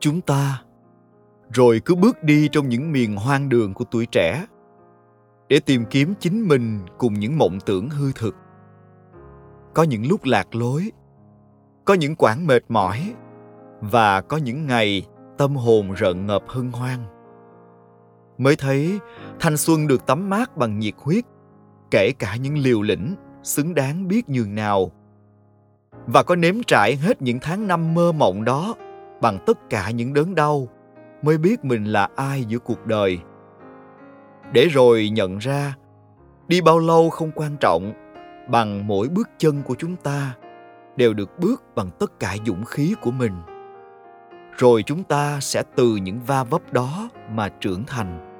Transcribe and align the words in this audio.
chúng 0.00 0.20
ta. 0.20 0.62
Rồi 1.52 1.80
cứ 1.84 1.94
bước 1.94 2.22
đi 2.22 2.48
trong 2.52 2.68
những 2.68 2.92
miền 2.92 3.16
hoang 3.16 3.48
đường 3.48 3.74
của 3.74 3.84
tuổi 3.90 4.06
trẻ, 4.06 4.46
để 5.48 5.60
tìm 5.60 5.84
kiếm 5.90 6.14
chính 6.20 6.48
mình 6.48 6.80
cùng 6.98 7.14
những 7.14 7.38
mộng 7.38 7.58
tưởng 7.66 7.90
hư 7.90 8.12
thực. 8.12 8.34
Có 9.74 9.82
những 9.82 10.06
lúc 10.08 10.20
lạc 10.24 10.54
lối, 10.54 10.92
có 11.84 11.94
những 11.94 12.16
quãng 12.16 12.46
mệt 12.46 12.64
mỏi, 12.68 13.14
và 13.80 14.20
có 14.20 14.36
những 14.36 14.66
ngày 14.66 15.06
tâm 15.38 15.56
hồn 15.56 15.92
rợn 15.92 16.26
ngập 16.26 16.42
hân 16.48 16.72
hoan. 16.72 16.98
Mới 18.38 18.56
thấy 18.56 18.98
thanh 19.40 19.56
xuân 19.56 19.86
được 19.86 20.06
tắm 20.06 20.30
mát 20.30 20.56
bằng 20.56 20.78
nhiệt 20.78 20.94
huyết, 20.98 21.24
kể 21.90 22.12
cả 22.18 22.36
những 22.36 22.58
liều 22.58 22.82
lĩnh, 22.82 23.14
xứng 23.42 23.74
đáng 23.74 24.08
biết 24.08 24.28
nhường 24.28 24.54
nào. 24.54 24.90
Và 26.06 26.22
có 26.22 26.36
nếm 26.36 26.54
trải 26.66 26.96
hết 26.96 27.22
những 27.22 27.38
tháng 27.42 27.66
năm 27.66 27.94
mơ 27.94 28.12
mộng 28.12 28.44
đó 28.44 28.74
bằng 29.20 29.38
tất 29.46 29.70
cả 29.70 29.90
những 29.90 30.14
đớn 30.14 30.34
đau 30.34 30.68
mới 31.22 31.38
biết 31.38 31.64
mình 31.64 31.84
là 31.84 32.08
ai 32.16 32.44
giữa 32.44 32.58
cuộc 32.58 32.86
đời. 32.86 33.18
Để 34.52 34.66
rồi 34.66 35.08
nhận 35.12 35.38
ra, 35.38 35.74
đi 36.48 36.60
bao 36.60 36.78
lâu 36.78 37.10
không 37.10 37.30
quan 37.34 37.56
trọng, 37.60 37.92
bằng 38.48 38.86
mỗi 38.86 39.08
bước 39.08 39.28
chân 39.38 39.62
của 39.62 39.74
chúng 39.78 39.96
ta 39.96 40.34
đều 40.96 41.14
được 41.14 41.38
bước 41.38 41.62
bằng 41.74 41.90
tất 41.98 42.20
cả 42.20 42.36
dũng 42.46 42.64
khí 42.64 42.94
của 43.02 43.10
mình. 43.10 43.32
Rồi 44.58 44.82
chúng 44.82 45.04
ta 45.04 45.40
sẽ 45.40 45.62
từ 45.76 45.96
những 45.96 46.20
va 46.26 46.44
vấp 46.44 46.72
đó 46.72 47.08
mà 47.30 47.48
trưởng 47.48 47.84
thành. 47.86 48.32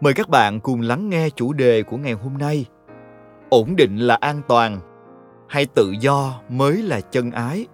Mời 0.00 0.12
các 0.12 0.28
bạn 0.28 0.60
cùng 0.60 0.80
lắng 0.80 1.08
nghe 1.08 1.30
chủ 1.30 1.52
đề 1.52 1.82
của 1.82 1.96
ngày 1.96 2.12
hôm 2.12 2.38
nay. 2.38 2.66
Ổn 3.48 3.76
định 3.76 3.96
là 3.96 4.14
an 4.20 4.40
toàn 4.48 4.95
hay 5.48 5.66
tự 5.66 5.94
do 6.00 6.40
mới 6.48 6.82
là 6.82 7.00
chân 7.00 7.30
ái? 7.30 7.66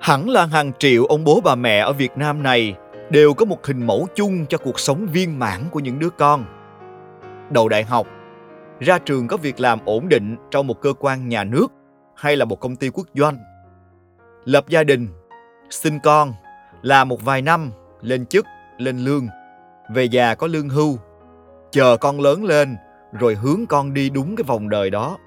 Hẳn 0.00 0.28
là 0.28 0.46
hàng 0.46 0.72
triệu 0.78 1.04
ông 1.04 1.24
bố 1.24 1.40
bà 1.44 1.54
mẹ 1.54 1.78
ở 1.78 1.92
việt 1.92 2.16
nam 2.16 2.42
này 2.42 2.74
đều 3.10 3.34
có 3.34 3.44
một 3.44 3.66
hình 3.66 3.86
mẫu 3.86 4.08
chung 4.14 4.46
cho 4.46 4.58
cuộc 4.58 4.80
sống 4.80 5.06
viên 5.06 5.38
mãn 5.38 5.60
của 5.70 5.80
những 5.80 5.98
đứa 5.98 6.10
con. 6.10 6.44
Đầu 7.50 7.68
đại 7.68 7.84
học, 7.84 8.06
ra 8.80 8.98
trường 8.98 9.28
có 9.28 9.36
việc 9.36 9.60
làm 9.60 9.78
ổn 9.84 10.08
định 10.08 10.36
trong 10.50 10.66
một 10.66 10.80
cơ 10.80 10.92
quan 10.98 11.28
nhà 11.28 11.44
nước 11.44 11.72
hay 12.14 12.36
là 12.36 12.44
một 12.44 12.60
công 12.60 12.76
ty 12.76 12.90
quốc 12.90 13.06
doanh. 13.14 13.38
Lập 14.44 14.68
gia 14.68 14.84
đình, 14.84 15.08
sinh 15.70 15.98
con 16.02 16.32
làm 16.82 17.08
một 17.08 17.24
vài 17.24 17.42
năm, 17.42 17.70
lên 18.00 18.26
chức, 18.26 18.46
lên 18.78 18.98
lương. 18.98 19.28
Về 19.94 20.04
già 20.04 20.34
có 20.34 20.46
lương 20.46 20.68
hưu 20.68 20.98
chờ 21.70 21.96
con 21.96 22.20
lớn 22.20 22.44
lên, 22.44 22.76
rồi 23.12 23.34
hướng 23.34 23.66
con 23.66 23.94
đi 23.94 24.10
đúng 24.10 24.36
cái 24.36 24.44
vòng 24.44 24.68
đời 24.68 24.90
đó. 24.90 25.18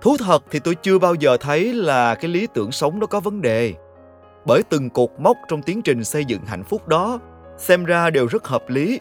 Thú 0.00 0.16
thật 0.18 0.44
thì 0.50 0.58
tôi 0.58 0.74
chưa 0.74 0.98
bao 0.98 1.14
giờ 1.14 1.36
thấy 1.36 1.72
là 1.72 2.14
cái 2.14 2.30
lý 2.30 2.46
tưởng 2.54 2.72
sống 2.72 3.00
đó 3.00 3.06
có 3.06 3.20
vấn 3.20 3.40
đề. 3.40 3.74
Bởi 4.46 4.62
từng 4.62 4.90
cột 4.90 5.10
mốc 5.18 5.36
trong 5.48 5.62
tiến 5.62 5.82
trình 5.82 6.04
xây 6.04 6.24
dựng 6.24 6.44
hạnh 6.46 6.64
phúc 6.64 6.88
đó, 6.88 7.18
xem 7.56 7.84
ra 7.84 8.10
đều 8.10 8.26
rất 8.26 8.46
hợp 8.46 8.64
lý. 8.68 9.00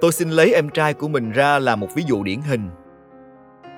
Tôi 0.00 0.12
xin 0.12 0.30
lấy 0.30 0.52
em 0.52 0.68
trai 0.68 0.94
của 0.94 1.08
mình 1.08 1.30
ra 1.30 1.58
là 1.58 1.76
một 1.76 1.88
ví 1.94 2.02
dụ 2.06 2.22
điển 2.22 2.40
hình. 2.40 2.70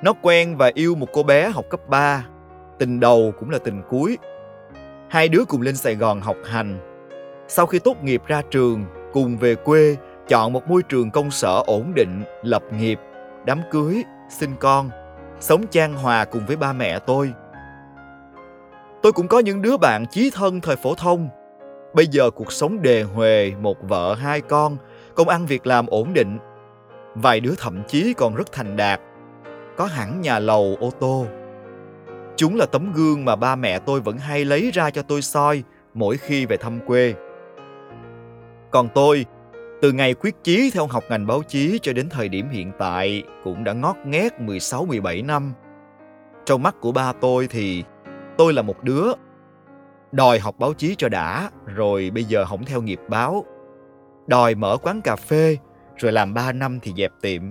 Nó 0.02 0.12
quen 0.22 0.56
và 0.56 0.70
yêu 0.74 0.94
một 0.94 1.08
cô 1.12 1.22
bé 1.22 1.48
học 1.48 1.64
cấp 1.70 1.80
3 1.88 2.24
tình 2.78 3.00
đầu 3.00 3.32
cũng 3.38 3.50
là 3.50 3.58
tình 3.58 3.82
cuối. 3.88 4.18
Hai 5.08 5.28
đứa 5.28 5.44
cùng 5.48 5.62
lên 5.62 5.76
sài 5.76 5.94
gòn 5.94 6.20
học 6.20 6.36
hành. 6.44 6.78
Sau 7.48 7.66
khi 7.66 7.78
tốt 7.78 8.02
nghiệp 8.02 8.22
ra 8.26 8.42
trường, 8.50 8.84
cùng 9.12 9.38
về 9.38 9.54
quê 9.54 9.96
chọn 10.30 10.52
một 10.52 10.68
môi 10.68 10.82
trường 10.82 11.10
công 11.10 11.30
sở 11.30 11.62
ổn 11.66 11.92
định, 11.94 12.22
lập 12.42 12.62
nghiệp, 12.72 12.98
đám 13.44 13.60
cưới, 13.70 14.02
sinh 14.28 14.54
con, 14.60 14.90
sống 15.40 15.64
chan 15.70 15.94
hòa 15.94 16.24
cùng 16.24 16.46
với 16.46 16.56
ba 16.56 16.72
mẹ 16.72 16.98
tôi. 16.98 17.32
Tôi 19.02 19.12
cũng 19.12 19.28
có 19.28 19.38
những 19.38 19.62
đứa 19.62 19.76
bạn 19.76 20.06
chí 20.06 20.30
thân 20.34 20.60
thời 20.60 20.76
phổ 20.76 20.94
thông. 20.94 21.28
Bây 21.94 22.06
giờ 22.06 22.30
cuộc 22.30 22.52
sống 22.52 22.82
đề 22.82 23.02
huề 23.02 23.52
một 23.60 23.76
vợ 23.88 24.14
hai 24.14 24.40
con, 24.40 24.76
công 25.14 25.28
ăn 25.28 25.46
việc 25.46 25.66
làm 25.66 25.86
ổn 25.86 26.12
định. 26.12 26.38
Vài 27.14 27.40
đứa 27.40 27.54
thậm 27.58 27.82
chí 27.88 28.14
còn 28.16 28.34
rất 28.34 28.52
thành 28.52 28.76
đạt, 28.76 29.00
có 29.76 29.84
hẳn 29.84 30.20
nhà 30.20 30.38
lầu, 30.38 30.76
ô 30.80 30.90
tô. 31.00 31.26
Chúng 32.36 32.56
là 32.56 32.66
tấm 32.66 32.92
gương 32.92 33.24
mà 33.24 33.36
ba 33.36 33.56
mẹ 33.56 33.78
tôi 33.78 34.00
vẫn 34.00 34.18
hay 34.18 34.44
lấy 34.44 34.70
ra 34.70 34.90
cho 34.90 35.02
tôi 35.02 35.22
soi 35.22 35.62
mỗi 35.94 36.16
khi 36.16 36.46
về 36.46 36.56
thăm 36.56 36.80
quê. 36.86 37.14
Còn 38.70 38.88
tôi 38.94 39.26
từ 39.82 39.92
ngày 39.92 40.14
quyết 40.14 40.34
chí 40.44 40.70
theo 40.70 40.86
học 40.86 41.04
ngành 41.10 41.26
báo 41.26 41.42
chí 41.42 41.78
cho 41.82 41.92
đến 41.92 42.08
thời 42.08 42.28
điểm 42.28 42.48
hiện 42.48 42.72
tại 42.78 43.22
cũng 43.44 43.64
đã 43.64 43.72
ngót 43.72 43.96
nghét 44.04 44.32
16-17 44.38 45.26
năm. 45.26 45.52
Trong 46.46 46.62
mắt 46.62 46.74
của 46.80 46.92
ba 46.92 47.12
tôi 47.12 47.48
thì 47.50 47.84
tôi 48.38 48.52
là 48.52 48.62
một 48.62 48.84
đứa 48.84 49.12
đòi 50.12 50.38
học 50.38 50.54
báo 50.58 50.74
chí 50.74 50.94
cho 50.98 51.08
đã, 51.08 51.50
rồi 51.66 52.10
bây 52.14 52.24
giờ 52.24 52.44
không 52.44 52.64
theo 52.64 52.82
nghiệp 52.82 53.00
báo. 53.08 53.44
Đòi 54.26 54.54
mở 54.54 54.76
quán 54.82 55.00
cà 55.00 55.16
phê, 55.16 55.56
rồi 55.96 56.12
làm 56.12 56.34
3 56.34 56.52
năm 56.52 56.78
thì 56.82 56.92
dẹp 56.96 57.12
tiệm. 57.22 57.42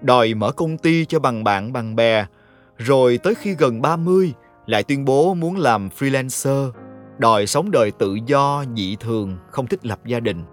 Đòi 0.00 0.34
mở 0.34 0.52
công 0.52 0.78
ty 0.78 1.04
cho 1.04 1.18
bằng 1.18 1.44
bạn 1.44 1.72
bằng 1.72 1.96
bè, 1.96 2.26
rồi 2.76 3.18
tới 3.22 3.34
khi 3.34 3.54
gần 3.58 3.82
30 3.82 4.32
lại 4.66 4.82
tuyên 4.82 5.04
bố 5.04 5.34
muốn 5.34 5.56
làm 5.56 5.88
freelancer, 5.98 6.70
đòi 7.18 7.46
sống 7.46 7.70
đời 7.70 7.90
tự 7.90 8.18
do, 8.26 8.64
dị 8.76 8.96
thường, 9.00 9.38
không 9.50 9.66
thích 9.66 9.86
lập 9.86 9.98
gia 10.04 10.20
đình 10.20 10.44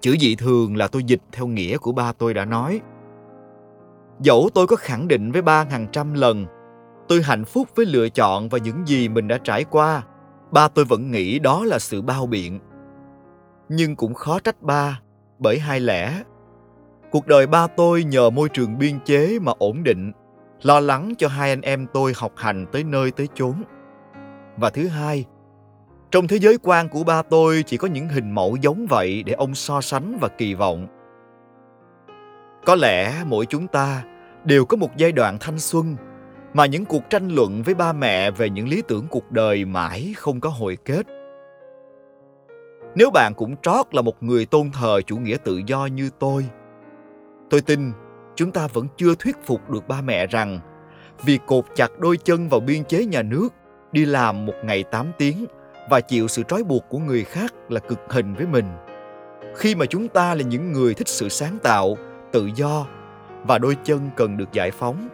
Chữ 0.00 0.16
dị 0.20 0.36
thường 0.36 0.76
là 0.76 0.88
tôi 0.88 1.04
dịch 1.04 1.22
theo 1.32 1.46
nghĩa 1.46 1.78
của 1.78 1.92
ba 1.92 2.12
tôi 2.12 2.34
đã 2.34 2.44
nói. 2.44 2.80
Dẫu 4.20 4.50
tôi 4.54 4.66
có 4.66 4.76
khẳng 4.76 5.08
định 5.08 5.32
với 5.32 5.42
ba 5.42 5.64
hàng 5.70 5.86
trăm 5.92 6.14
lần, 6.14 6.46
tôi 7.08 7.22
hạnh 7.22 7.44
phúc 7.44 7.68
với 7.74 7.86
lựa 7.86 8.08
chọn 8.08 8.48
và 8.48 8.58
những 8.58 8.86
gì 8.86 9.08
mình 9.08 9.28
đã 9.28 9.38
trải 9.38 9.64
qua, 9.64 10.02
ba 10.50 10.68
tôi 10.68 10.84
vẫn 10.84 11.10
nghĩ 11.10 11.38
đó 11.38 11.64
là 11.64 11.78
sự 11.78 12.02
bao 12.02 12.26
biện. 12.26 12.60
Nhưng 13.68 13.96
cũng 13.96 14.14
khó 14.14 14.38
trách 14.38 14.62
ba, 14.62 15.00
bởi 15.38 15.58
hai 15.58 15.80
lẽ. 15.80 16.22
Cuộc 17.10 17.26
đời 17.26 17.46
ba 17.46 17.66
tôi 17.66 18.04
nhờ 18.04 18.30
môi 18.30 18.48
trường 18.48 18.78
biên 18.78 18.98
chế 19.04 19.38
mà 19.42 19.52
ổn 19.58 19.82
định, 19.82 20.12
lo 20.62 20.80
lắng 20.80 21.12
cho 21.18 21.28
hai 21.28 21.50
anh 21.50 21.60
em 21.60 21.86
tôi 21.92 22.12
học 22.16 22.32
hành 22.36 22.66
tới 22.72 22.84
nơi 22.84 23.10
tới 23.10 23.28
chốn. 23.34 23.54
Và 24.56 24.70
thứ 24.70 24.88
hai, 24.88 25.24
trong 26.10 26.28
thế 26.28 26.38
giới 26.38 26.58
quan 26.62 26.88
của 26.88 27.04
ba 27.04 27.22
tôi 27.22 27.62
chỉ 27.66 27.76
có 27.76 27.88
những 27.88 28.08
hình 28.08 28.30
mẫu 28.30 28.56
giống 28.60 28.86
vậy 28.86 29.22
để 29.22 29.32
ông 29.32 29.54
so 29.54 29.80
sánh 29.80 30.18
và 30.20 30.28
kỳ 30.28 30.54
vọng. 30.54 30.86
Có 32.66 32.74
lẽ 32.74 33.24
mỗi 33.26 33.46
chúng 33.46 33.66
ta 33.66 34.04
đều 34.44 34.64
có 34.64 34.76
một 34.76 34.96
giai 34.96 35.12
đoạn 35.12 35.36
thanh 35.40 35.58
xuân 35.58 35.96
mà 36.54 36.66
những 36.66 36.84
cuộc 36.84 37.10
tranh 37.10 37.28
luận 37.28 37.62
với 37.62 37.74
ba 37.74 37.92
mẹ 37.92 38.30
về 38.30 38.50
những 38.50 38.68
lý 38.68 38.82
tưởng 38.88 39.06
cuộc 39.10 39.32
đời 39.32 39.64
mãi 39.64 40.14
không 40.16 40.40
có 40.40 40.48
hồi 40.48 40.76
kết. 40.84 41.06
Nếu 42.94 43.10
bạn 43.10 43.32
cũng 43.36 43.56
trót 43.62 43.86
là 43.94 44.02
một 44.02 44.22
người 44.22 44.46
tôn 44.46 44.70
thờ 44.70 45.00
chủ 45.06 45.16
nghĩa 45.16 45.36
tự 45.44 45.60
do 45.66 45.86
như 45.86 46.10
tôi, 46.18 46.46
tôi 47.50 47.60
tin 47.60 47.92
chúng 48.36 48.50
ta 48.50 48.66
vẫn 48.66 48.86
chưa 48.96 49.14
thuyết 49.14 49.36
phục 49.44 49.70
được 49.70 49.88
ba 49.88 50.00
mẹ 50.00 50.26
rằng 50.26 50.60
việc 51.24 51.40
cột 51.46 51.64
chặt 51.74 51.98
đôi 51.98 52.16
chân 52.16 52.48
vào 52.48 52.60
biên 52.60 52.84
chế 52.84 53.04
nhà 53.04 53.22
nước, 53.22 53.48
đi 53.92 54.04
làm 54.04 54.46
một 54.46 54.54
ngày 54.64 54.84
8 54.90 55.12
tiếng 55.18 55.46
và 55.90 56.00
chịu 56.00 56.28
sự 56.28 56.42
trói 56.48 56.64
buộc 56.64 56.88
của 56.88 56.98
người 56.98 57.24
khác 57.24 57.54
là 57.68 57.80
cực 57.80 58.00
hình 58.08 58.34
với 58.34 58.46
mình. 58.46 58.66
Khi 59.56 59.74
mà 59.74 59.86
chúng 59.86 60.08
ta 60.08 60.34
là 60.34 60.42
những 60.42 60.72
người 60.72 60.94
thích 60.94 61.08
sự 61.08 61.28
sáng 61.28 61.58
tạo, 61.62 61.96
tự 62.32 62.50
do 62.54 62.86
và 63.46 63.58
đôi 63.58 63.76
chân 63.84 64.10
cần 64.16 64.36
được 64.36 64.52
giải 64.52 64.70
phóng. 64.70 65.08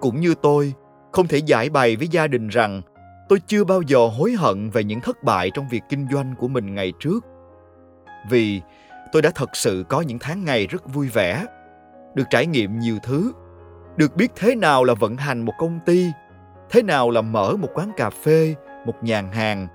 Cũng 0.00 0.20
như 0.20 0.34
tôi, 0.42 0.74
không 1.12 1.28
thể 1.28 1.38
giải 1.38 1.70
bày 1.70 1.96
với 1.96 2.08
gia 2.08 2.26
đình 2.26 2.48
rằng 2.48 2.82
tôi 3.28 3.40
chưa 3.46 3.64
bao 3.64 3.82
giờ 3.82 3.98
hối 4.18 4.32
hận 4.32 4.70
về 4.70 4.84
những 4.84 5.00
thất 5.00 5.22
bại 5.22 5.50
trong 5.54 5.68
việc 5.68 5.82
kinh 5.88 6.06
doanh 6.12 6.34
của 6.38 6.48
mình 6.48 6.74
ngày 6.74 6.92
trước. 7.00 7.24
Vì 8.30 8.60
tôi 9.12 9.22
đã 9.22 9.30
thật 9.34 9.50
sự 9.52 9.84
có 9.88 10.00
những 10.00 10.18
tháng 10.18 10.44
ngày 10.44 10.66
rất 10.66 10.94
vui 10.94 11.08
vẻ, 11.08 11.46
được 12.14 12.24
trải 12.30 12.46
nghiệm 12.46 12.78
nhiều 12.78 12.96
thứ, 13.02 13.32
được 13.96 14.16
biết 14.16 14.32
thế 14.36 14.54
nào 14.54 14.84
là 14.84 14.94
vận 14.94 15.16
hành 15.16 15.44
một 15.44 15.52
công 15.58 15.78
ty, 15.86 16.06
thế 16.70 16.82
nào 16.82 17.10
là 17.10 17.20
mở 17.20 17.56
một 17.56 17.68
quán 17.74 17.90
cà 17.96 18.10
phê 18.10 18.54
một 18.86 18.94
nhàn 19.04 19.32
hàng, 19.32 19.68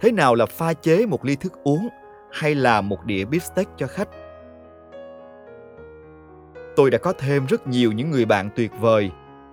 thế 0.00 0.12
nào 0.12 0.34
là 0.34 0.46
pha 0.46 0.72
chế 0.72 1.06
một 1.06 1.24
ly 1.24 1.36
thức 1.36 1.52
uống 1.64 1.88
hay 2.32 2.54
là 2.54 2.80
một 2.80 3.04
đĩa 3.04 3.24
beefsteak 3.24 3.64
cho 3.76 3.86
khách. 3.86 4.08
Tôi 6.76 6.90
đã 6.90 6.98
có 6.98 7.12
thêm 7.18 7.46
rất 7.46 7.66
nhiều 7.66 7.92
những 7.92 8.10
người 8.10 8.24
bạn 8.24 8.50
tuyệt 8.56 8.72
vời, 8.80 9.10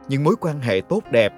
những 0.08 0.24
mối 0.24 0.36
quan 0.42 0.60
hệ 0.60 0.82
tốt 0.90 1.04
đẹp. 1.12 1.34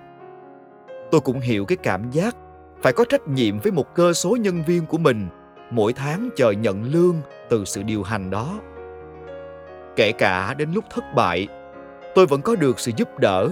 Tôi 1.11 1.21
cũng 1.21 1.39
hiểu 1.39 1.65
cái 1.65 1.77
cảm 1.77 2.11
giác 2.11 2.35
phải 2.81 2.93
có 2.93 3.05
trách 3.09 3.27
nhiệm 3.27 3.59
với 3.59 3.71
một 3.71 3.95
cơ 3.95 4.13
số 4.13 4.35
nhân 4.35 4.63
viên 4.67 4.85
của 4.85 4.97
mình 4.97 5.27
mỗi 5.71 5.93
tháng 5.93 6.29
chờ 6.35 6.51
nhận 6.51 6.83
lương 6.83 7.15
từ 7.49 7.65
sự 7.65 7.83
điều 7.83 8.03
hành 8.03 8.29
đó. 8.29 8.59
Kể 9.95 10.11
cả 10.11 10.53
đến 10.53 10.69
lúc 10.73 10.83
thất 10.89 11.03
bại, 11.15 11.47
tôi 12.15 12.25
vẫn 12.25 12.41
có 12.41 12.55
được 12.55 12.79
sự 12.79 12.91
giúp 12.97 13.19
đỡ, 13.19 13.49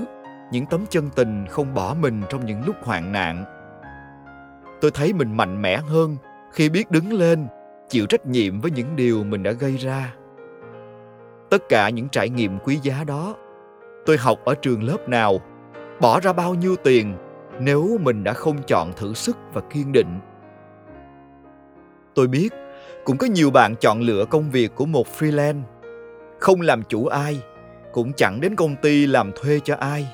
những 0.52 0.66
tấm 0.66 0.86
chân 0.90 1.10
tình 1.16 1.46
không 1.50 1.74
bỏ 1.74 1.96
mình 2.00 2.22
trong 2.30 2.46
những 2.46 2.66
lúc 2.66 2.76
hoạn 2.84 3.12
nạn 3.12 3.61
tôi 4.82 4.92
thấy 4.92 5.14
mình 5.14 5.38
mạnh 5.38 5.62
mẽ 5.62 5.78
hơn. 5.78 6.18
Khi 6.52 6.70
biết 6.70 6.92
đứng 6.92 7.14
lên, 7.14 7.48
chịu 7.90 8.06
trách 8.06 8.26
nhiệm 8.26 8.62
với 8.62 8.72
những 8.72 8.96
điều 8.96 9.24
mình 9.24 9.44
đã 9.44 9.52
gây 9.52 9.78
ra. 9.78 10.14
Tất 11.50 11.70
cả 11.70 11.90
những 11.90 12.10
trải 12.10 12.30
nghiệm 12.30 12.60
quý 12.60 12.80
giá 12.84 13.04
đó, 13.04 13.36
tôi 14.06 14.18
học 14.18 14.40
ở 14.46 14.56
trường 14.56 14.84
lớp 14.84 15.10
nào, 15.10 15.42
bỏ 16.02 16.20
ra 16.20 16.34
bao 16.34 16.56
nhiêu 16.56 16.76
tiền 16.76 17.16
nếu 17.60 17.98
mình 18.02 18.24
đã 18.24 18.34
không 18.34 18.58
chọn 18.68 18.94
thử 18.94 19.14
sức 19.14 19.38
và 19.54 19.62
kiên 19.62 19.92
định. 19.92 20.20
Tôi 22.16 22.28
biết, 22.28 22.50
cũng 23.06 23.18
có 23.18 23.28
nhiều 23.28 23.52
bạn 23.52 23.76
chọn 23.76 24.02
lựa 24.02 24.26
công 24.26 24.52
việc 24.52 24.76
của 24.76 24.86
một 24.86 25.08
freelance. 25.20 25.62
Không 26.40 26.62
làm 26.62 26.84
chủ 26.84 27.06
ai, 27.06 27.42
cũng 27.94 28.14
chẳng 28.14 28.42
đến 28.42 28.56
công 28.56 28.76
ty 28.76 29.08
làm 29.08 29.32
thuê 29.36 29.60
cho 29.64 29.76
ai. 29.76 30.08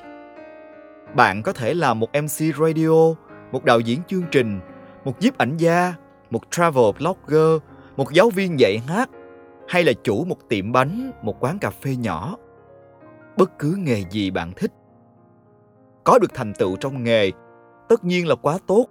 Bạn 1.14 1.42
có 1.42 1.52
thể 1.52 1.74
là 1.74 1.94
một 1.94 2.08
mc 2.22 2.56
radio 2.58 3.14
một 3.52 3.64
đạo 3.64 3.80
diễn 3.80 4.00
chương 4.08 4.24
trình, 4.30 4.60
một 5.04 5.14
nhiếp 5.20 5.38
ảnh 5.38 5.56
gia, 5.56 5.94
một 6.30 6.42
travel 6.50 6.84
blogger, 6.98 7.62
một 7.96 8.12
giáo 8.12 8.30
viên 8.30 8.60
dạy 8.60 8.78
hát, 8.86 9.10
hay 9.68 9.84
là 9.84 9.92
chủ 10.02 10.24
một 10.24 10.48
tiệm 10.48 10.72
bánh, 10.72 11.10
một 11.22 11.36
quán 11.40 11.58
cà 11.58 11.70
phê 11.70 11.96
nhỏ. 11.96 12.36
Bất 13.36 13.58
cứ 13.58 13.74
nghề 13.78 14.04
gì 14.10 14.30
bạn 14.30 14.52
thích, 14.56 14.72
có 16.04 16.18
được 16.18 16.34
thành 16.34 16.52
tựu 16.58 16.76
trong 16.76 17.02
nghề, 17.04 17.30
tất 17.88 18.04
nhiên 18.04 18.28
là 18.28 18.34
quá 18.34 18.58
tốt. 18.66 18.86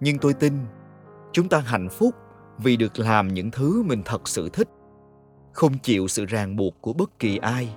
Nhưng 0.00 0.18
tôi 0.18 0.34
tin, 0.34 0.52
chúng 1.32 1.48
ta 1.48 1.58
hạnh 1.58 1.88
phúc 1.88 2.14
vì 2.58 2.76
được 2.76 2.98
làm 2.98 3.28
những 3.28 3.50
thứ 3.50 3.82
mình 3.82 4.02
thật 4.04 4.28
sự 4.28 4.48
thích, 4.48 4.68
không 5.52 5.78
chịu 5.78 6.08
sự 6.08 6.24
ràng 6.24 6.56
buộc 6.56 6.74
của 6.80 6.92
bất 6.92 7.18
kỳ 7.18 7.38
ai. 7.38 7.76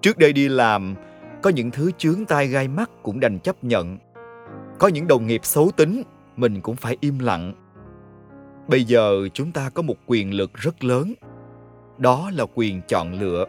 Trước 0.00 0.18
đây 0.18 0.32
đi 0.32 0.48
làm, 0.48 0.94
có 1.42 1.50
những 1.50 1.70
thứ 1.70 1.90
chướng 1.98 2.26
tai 2.26 2.46
gai 2.46 2.68
mắt 2.68 2.90
cũng 3.02 3.20
đành 3.20 3.38
chấp 3.38 3.64
nhận 3.64 3.98
có 4.78 4.88
những 4.88 5.06
đồng 5.06 5.26
nghiệp 5.26 5.40
xấu 5.44 5.70
tính, 5.76 6.02
mình 6.36 6.60
cũng 6.60 6.76
phải 6.76 6.96
im 7.00 7.18
lặng. 7.18 7.52
Bây 8.68 8.84
giờ 8.84 9.28
chúng 9.34 9.52
ta 9.52 9.70
có 9.74 9.82
một 9.82 9.96
quyền 10.06 10.34
lực 10.34 10.54
rất 10.54 10.84
lớn. 10.84 11.14
Đó 11.98 12.30
là 12.34 12.44
quyền 12.54 12.80
chọn 12.88 13.20
lựa. 13.20 13.44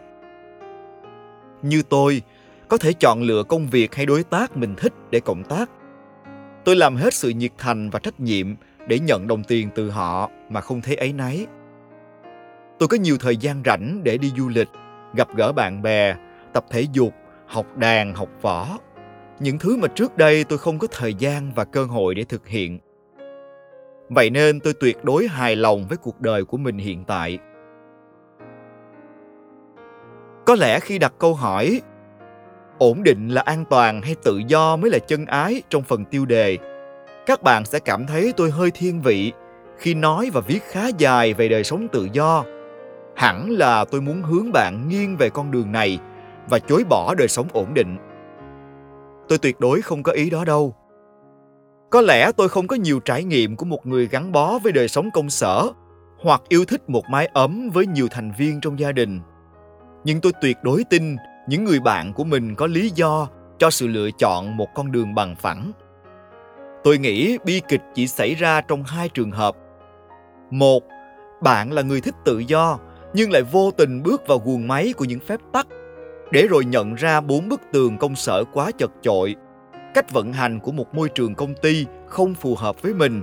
Như 1.62 1.82
tôi, 1.82 2.22
có 2.68 2.78
thể 2.78 2.92
chọn 2.92 3.22
lựa 3.22 3.42
công 3.42 3.66
việc 3.66 3.94
hay 3.94 4.06
đối 4.06 4.22
tác 4.22 4.56
mình 4.56 4.74
thích 4.76 4.92
để 5.10 5.20
cộng 5.20 5.44
tác. 5.44 5.70
Tôi 6.64 6.76
làm 6.76 6.96
hết 6.96 7.14
sự 7.14 7.30
nhiệt 7.30 7.52
thành 7.58 7.90
và 7.90 7.98
trách 7.98 8.20
nhiệm 8.20 8.54
để 8.88 8.98
nhận 8.98 9.26
đồng 9.26 9.44
tiền 9.44 9.68
từ 9.74 9.90
họ 9.90 10.30
mà 10.48 10.60
không 10.60 10.80
thấy 10.80 10.96
ấy 10.96 11.12
nấy 11.12 11.46
tôi 12.78 12.88
có 12.88 12.96
nhiều 12.96 13.16
thời 13.20 13.36
gian 13.36 13.62
rảnh 13.64 14.00
để 14.04 14.18
đi 14.18 14.32
du 14.36 14.48
lịch, 14.48 14.68
gặp 15.14 15.28
gỡ 15.36 15.52
bạn 15.52 15.82
bè, 15.82 16.16
tập 16.52 16.64
thể 16.70 16.86
dục, 16.92 17.14
học 17.46 17.76
đàn, 17.76 18.14
học 18.14 18.28
võ 18.42 18.78
những 19.40 19.58
thứ 19.58 19.76
mà 19.76 19.88
trước 19.88 20.16
đây 20.16 20.44
tôi 20.44 20.58
không 20.58 20.78
có 20.78 20.86
thời 20.90 21.14
gian 21.14 21.52
và 21.54 21.64
cơ 21.64 21.84
hội 21.84 22.14
để 22.14 22.24
thực 22.24 22.46
hiện. 22.46 22.78
Vậy 24.08 24.30
nên 24.30 24.60
tôi 24.60 24.72
tuyệt 24.80 25.04
đối 25.04 25.26
hài 25.26 25.56
lòng 25.56 25.86
với 25.88 25.96
cuộc 25.96 26.20
đời 26.20 26.44
của 26.44 26.56
mình 26.56 26.78
hiện 26.78 27.04
tại. 27.04 27.38
Có 30.46 30.54
lẽ 30.54 30.80
khi 30.80 30.98
đặt 30.98 31.14
câu 31.18 31.34
hỏi, 31.34 31.80
ổn 32.78 33.02
định 33.02 33.28
là 33.28 33.42
an 33.42 33.64
toàn 33.70 34.02
hay 34.02 34.14
tự 34.24 34.40
do 34.46 34.76
mới 34.76 34.90
là 34.90 34.98
chân 34.98 35.26
ái 35.26 35.62
trong 35.68 35.82
phần 35.82 36.04
tiêu 36.04 36.26
đề, 36.26 36.58
các 37.26 37.42
bạn 37.42 37.64
sẽ 37.64 37.78
cảm 37.78 38.06
thấy 38.06 38.32
tôi 38.36 38.50
hơi 38.50 38.70
thiên 38.70 39.02
vị 39.02 39.32
khi 39.78 39.94
nói 39.94 40.30
và 40.32 40.40
viết 40.40 40.62
khá 40.70 40.88
dài 40.98 41.34
về 41.34 41.48
đời 41.48 41.64
sống 41.64 41.88
tự 41.88 42.08
do. 42.12 42.44
Hẳn 43.16 43.50
là 43.50 43.84
tôi 43.84 44.00
muốn 44.00 44.22
hướng 44.22 44.52
bạn 44.52 44.88
nghiêng 44.88 45.16
về 45.16 45.30
con 45.30 45.50
đường 45.50 45.72
này 45.72 45.98
và 46.48 46.58
chối 46.58 46.84
bỏ 46.88 47.14
đời 47.14 47.28
sống 47.28 47.46
ổn 47.52 47.74
định 47.74 47.96
tôi 49.28 49.38
tuyệt 49.38 49.60
đối 49.60 49.82
không 49.82 50.02
có 50.02 50.12
ý 50.12 50.30
đó 50.30 50.44
đâu. 50.44 50.74
Có 51.90 52.00
lẽ 52.00 52.32
tôi 52.36 52.48
không 52.48 52.66
có 52.66 52.76
nhiều 52.76 53.00
trải 53.00 53.24
nghiệm 53.24 53.56
của 53.56 53.64
một 53.64 53.86
người 53.86 54.08
gắn 54.08 54.32
bó 54.32 54.58
với 54.58 54.72
đời 54.72 54.88
sống 54.88 55.10
công 55.10 55.30
sở, 55.30 55.70
hoặc 56.22 56.42
yêu 56.48 56.64
thích 56.64 56.90
một 56.90 57.04
mái 57.10 57.26
ấm 57.26 57.70
với 57.70 57.86
nhiều 57.86 58.08
thành 58.10 58.32
viên 58.38 58.60
trong 58.60 58.78
gia 58.78 58.92
đình. 58.92 59.20
Nhưng 60.04 60.20
tôi 60.20 60.32
tuyệt 60.40 60.56
đối 60.62 60.84
tin 60.84 61.16
những 61.48 61.64
người 61.64 61.80
bạn 61.80 62.12
của 62.12 62.24
mình 62.24 62.54
có 62.54 62.66
lý 62.66 62.90
do 62.94 63.28
cho 63.58 63.70
sự 63.70 63.86
lựa 63.86 64.10
chọn 64.18 64.56
một 64.56 64.68
con 64.74 64.92
đường 64.92 65.14
bằng 65.14 65.36
phẳng. 65.36 65.72
Tôi 66.84 66.98
nghĩ 66.98 67.38
bi 67.44 67.60
kịch 67.68 67.82
chỉ 67.94 68.06
xảy 68.06 68.34
ra 68.34 68.60
trong 68.60 68.82
hai 68.82 69.08
trường 69.08 69.30
hợp. 69.30 69.56
Một, 70.50 70.82
bạn 71.42 71.72
là 71.72 71.82
người 71.82 72.00
thích 72.00 72.14
tự 72.24 72.38
do, 72.38 72.78
nhưng 73.14 73.30
lại 73.30 73.42
vô 73.42 73.70
tình 73.70 74.02
bước 74.02 74.26
vào 74.26 74.38
guồng 74.38 74.68
máy 74.68 74.94
của 74.96 75.04
những 75.04 75.20
phép 75.20 75.40
tắc 75.52 75.66
để 76.30 76.46
rồi 76.46 76.64
nhận 76.64 76.94
ra 76.94 77.20
bốn 77.20 77.48
bức 77.48 77.60
tường 77.72 77.98
công 77.98 78.16
sở 78.16 78.44
quá 78.52 78.70
chật 78.78 78.90
chội, 79.02 79.34
cách 79.94 80.12
vận 80.12 80.32
hành 80.32 80.60
của 80.60 80.72
một 80.72 80.94
môi 80.94 81.08
trường 81.08 81.34
công 81.34 81.54
ty 81.54 81.86
không 82.06 82.34
phù 82.34 82.54
hợp 82.54 82.82
với 82.82 82.94
mình. 82.94 83.22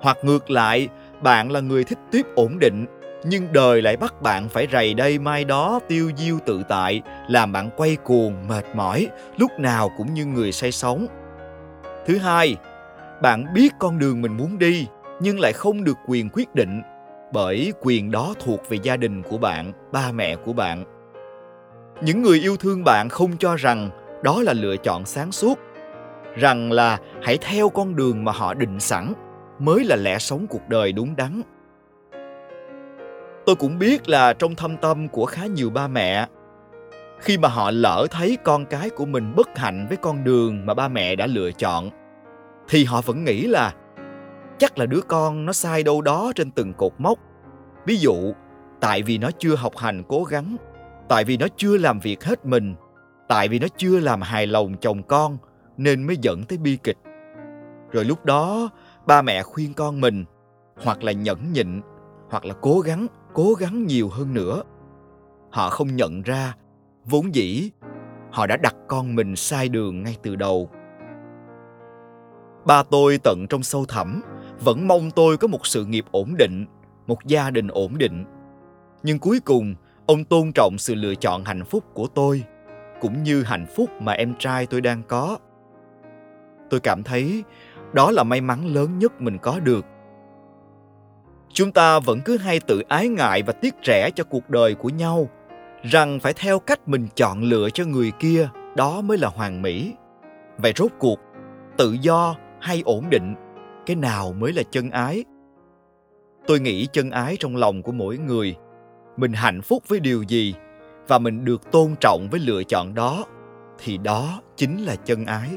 Hoặc 0.00 0.18
ngược 0.22 0.50
lại, 0.50 0.88
bạn 1.22 1.52
là 1.52 1.60
người 1.60 1.84
thích 1.84 1.98
tiếp 2.10 2.26
ổn 2.34 2.58
định, 2.58 2.86
nhưng 3.24 3.52
đời 3.52 3.82
lại 3.82 3.96
bắt 3.96 4.22
bạn 4.22 4.48
phải 4.48 4.66
rầy 4.72 4.94
đây 4.94 5.18
mai 5.18 5.44
đó 5.44 5.80
tiêu 5.88 6.10
diêu 6.16 6.38
tự 6.46 6.62
tại, 6.68 7.02
làm 7.28 7.52
bạn 7.52 7.70
quay 7.76 7.96
cuồng, 7.96 8.48
mệt 8.48 8.64
mỏi, 8.74 9.08
lúc 9.36 9.50
nào 9.58 9.90
cũng 9.96 10.14
như 10.14 10.26
người 10.26 10.52
say 10.52 10.72
sóng. 10.72 11.06
Thứ 12.06 12.18
hai, 12.18 12.56
bạn 13.22 13.54
biết 13.54 13.72
con 13.78 13.98
đường 13.98 14.22
mình 14.22 14.36
muốn 14.36 14.58
đi, 14.58 14.86
nhưng 15.20 15.40
lại 15.40 15.52
không 15.52 15.84
được 15.84 15.96
quyền 16.06 16.28
quyết 16.32 16.54
định, 16.54 16.82
bởi 17.32 17.72
quyền 17.80 18.10
đó 18.10 18.34
thuộc 18.40 18.68
về 18.68 18.78
gia 18.82 18.96
đình 18.96 19.22
của 19.22 19.38
bạn, 19.38 19.72
ba 19.92 20.12
mẹ 20.12 20.36
của 20.36 20.52
bạn 20.52 20.99
những 22.02 22.22
người 22.22 22.38
yêu 22.38 22.56
thương 22.56 22.84
bạn 22.84 23.08
không 23.08 23.36
cho 23.36 23.56
rằng 23.56 23.90
đó 24.22 24.42
là 24.42 24.52
lựa 24.52 24.76
chọn 24.76 25.04
sáng 25.04 25.32
suốt, 25.32 25.58
rằng 26.36 26.72
là 26.72 26.98
hãy 27.22 27.38
theo 27.40 27.68
con 27.68 27.96
đường 27.96 28.24
mà 28.24 28.32
họ 28.32 28.54
định 28.54 28.80
sẵn 28.80 29.12
mới 29.58 29.84
là 29.84 29.96
lẽ 29.96 30.18
sống 30.18 30.46
cuộc 30.46 30.68
đời 30.68 30.92
đúng 30.92 31.16
đắn. 31.16 31.42
Tôi 33.46 33.56
cũng 33.56 33.78
biết 33.78 34.08
là 34.08 34.32
trong 34.32 34.54
thâm 34.54 34.76
tâm 34.76 35.08
của 35.08 35.26
khá 35.26 35.46
nhiều 35.46 35.70
ba 35.70 35.88
mẹ, 35.88 36.26
khi 37.18 37.38
mà 37.38 37.48
họ 37.48 37.70
lỡ 37.70 38.06
thấy 38.10 38.38
con 38.44 38.64
cái 38.64 38.90
của 38.90 39.06
mình 39.06 39.32
bất 39.36 39.58
hạnh 39.58 39.86
với 39.88 39.96
con 39.96 40.24
đường 40.24 40.66
mà 40.66 40.74
ba 40.74 40.88
mẹ 40.88 41.16
đã 41.16 41.26
lựa 41.26 41.52
chọn, 41.52 41.90
thì 42.68 42.84
họ 42.84 43.00
vẫn 43.00 43.24
nghĩ 43.24 43.46
là 43.46 43.74
chắc 44.58 44.78
là 44.78 44.86
đứa 44.86 45.00
con 45.00 45.46
nó 45.46 45.52
sai 45.52 45.82
đâu 45.82 46.02
đó 46.02 46.32
trên 46.34 46.50
từng 46.50 46.72
cột 46.72 46.92
mốc. 46.98 47.18
Ví 47.86 47.96
dụ, 47.96 48.32
tại 48.80 49.02
vì 49.02 49.18
nó 49.18 49.30
chưa 49.38 49.54
học 49.54 49.76
hành 49.76 50.02
cố 50.08 50.24
gắng 50.24 50.56
tại 51.10 51.24
vì 51.24 51.36
nó 51.36 51.46
chưa 51.56 51.76
làm 51.76 52.00
việc 52.00 52.24
hết 52.24 52.46
mình, 52.46 52.74
tại 53.28 53.48
vì 53.48 53.58
nó 53.58 53.66
chưa 53.76 54.00
làm 54.00 54.22
hài 54.22 54.46
lòng 54.46 54.74
chồng 54.80 55.02
con, 55.02 55.38
nên 55.76 56.06
mới 56.06 56.16
dẫn 56.20 56.44
tới 56.44 56.58
bi 56.58 56.78
kịch. 56.82 56.98
Rồi 57.90 58.04
lúc 58.04 58.24
đó, 58.24 58.70
ba 59.06 59.22
mẹ 59.22 59.42
khuyên 59.42 59.74
con 59.74 60.00
mình, 60.00 60.24
hoặc 60.84 61.02
là 61.02 61.12
nhẫn 61.12 61.52
nhịn, 61.52 61.80
hoặc 62.30 62.44
là 62.44 62.54
cố 62.60 62.80
gắng 62.80 63.06
cố 63.34 63.54
gắng 63.54 63.86
nhiều 63.86 64.08
hơn 64.08 64.34
nữa. 64.34 64.62
Họ 65.50 65.70
không 65.70 65.96
nhận 65.96 66.22
ra, 66.22 66.54
vốn 67.04 67.34
dĩ, 67.34 67.70
họ 68.30 68.46
đã 68.46 68.56
đặt 68.56 68.74
con 68.88 69.14
mình 69.14 69.36
sai 69.36 69.68
đường 69.68 70.02
ngay 70.02 70.16
từ 70.22 70.36
đầu. 70.36 70.70
Ba 72.66 72.82
tôi 72.82 73.18
tận 73.24 73.46
trong 73.48 73.62
sâu 73.62 73.84
thẳm, 73.84 74.22
vẫn 74.60 74.88
mong 74.88 75.10
tôi 75.10 75.36
có 75.36 75.48
một 75.48 75.66
sự 75.66 75.84
nghiệp 75.84 76.04
ổn 76.10 76.34
định, 76.38 76.66
một 77.06 77.24
gia 77.24 77.50
đình 77.50 77.68
ổn 77.68 77.98
định. 77.98 78.24
Nhưng 79.02 79.18
cuối 79.18 79.40
cùng 79.40 79.74
ông 80.10 80.24
tôn 80.24 80.52
trọng 80.52 80.78
sự 80.78 80.94
lựa 80.94 81.14
chọn 81.14 81.44
hạnh 81.44 81.64
phúc 81.64 81.84
của 81.94 82.06
tôi, 82.06 82.44
cũng 83.00 83.22
như 83.22 83.42
hạnh 83.42 83.66
phúc 83.76 83.90
mà 84.00 84.12
em 84.12 84.34
trai 84.38 84.66
tôi 84.66 84.80
đang 84.80 85.02
có. 85.08 85.38
Tôi 86.70 86.80
cảm 86.80 87.02
thấy 87.02 87.44
đó 87.92 88.10
là 88.10 88.24
may 88.24 88.40
mắn 88.40 88.66
lớn 88.66 88.98
nhất 88.98 89.20
mình 89.20 89.38
có 89.38 89.60
được. 89.60 89.86
Chúng 91.52 91.72
ta 91.72 92.00
vẫn 92.00 92.20
cứ 92.24 92.36
hay 92.36 92.60
tự 92.60 92.82
ái 92.88 93.08
ngại 93.08 93.42
và 93.42 93.52
tiếc 93.52 93.74
rẻ 93.84 94.10
cho 94.14 94.24
cuộc 94.24 94.50
đời 94.50 94.74
của 94.74 94.88
nhau, 94.88 95.28
rằng 95.82 96.20
phải 96.20 96.32
theo 96.32 96.58
cách 96.58 96.88
mình 96.88 97.08
chọn 97.14 97.42
lựa 97.42 97.70
cho 97.70 97.84
người 97.84 98.12
kia, 98.18 98.48
đó 98.76 99.00
mới 99.00 99.18
là 99.18 99.28
hoàn 99.28 99.62
mỹ. 99.62 99.94
Vậy 100.58 100.72
rốt 100.76 100.90
cuộc, 100.98 101.18
tự 101.76 101.96
do 102.00 102.36
hay 102.60 102.82
ổn 102.84 103.10
định, 103.10 103.34
cái 103.86 103.96
nào 103.96 104.32
mới 104.32 104.52
là 104.52 104.62
chân 104.70 104.90
ái? 104.90 105.24
Tôi 106.46 106.60
nghĩ 106.60 106.86
chân 106.92 107.10
ái 107.10 107.36
trong 107.40 107.56
lòng 107.56 107.82
của 107.82 107.92
mỗi 107.92 108.18
người 108.18 108.56
mình 109.20 109.32
hạnh 109.32 109.62
phúc 109.62 109.82
với 109.88 110.00
điều 110.00 110.22
gì 110.22 110.54
và 111.08 111.18
mình 111.18 111.44
được 111.44 111.72
tôn 111.72 111.94
trọng 112.00 112.28
với 112.30 112.40
lựa 112.40 112.62
chọn 112.64 112.94
đó, 112.94 113.24
thì 113.78 113.98
đó 113.98 114.40
chính 114.56 114.84
là 114.84 114.96
chân 114.96 115.26
ái. 115.26 115.50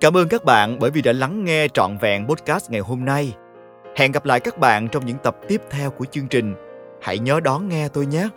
Cảm 0.00 0.16
ơn 0.16 0.28
các 0.28 0.44
bạn 0.44 0.78
bởi 0.80 0.90
vì 0.90 1.02
đã 1.02 1.12
lắng 1.12 1.44
nghe 1.44 1.68
trọn 1.68 1.98
vẹn 1.98 2.26
podcast 2.26 2.70
ngày 2.70 2.80
hôm 2.80 3.04
nay. 3.04 3.34
Hẹn 3.96 4.12
gặp 4.12 4.24
lại 4.24 4.40
các 4.40 4.58
bạn 4.58 4.88
trong 4.88 5.06
những 5.06 5.18
tập 5.22 5.36
tiếp 5.48 5.62
theo 5.70 5.90
của 5.90 6.04
chương 6.04 6.28
trình. 6.28 6.54
Hãy 7.02 7.18
nhớ 7.18 7.40
đón 7.40 7.68
nghe 7.68 7.88
tôi 7.88 8.06
nhé. 8.06 8.28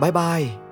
Bye 0.00 0.12
bye. 0.12 0.65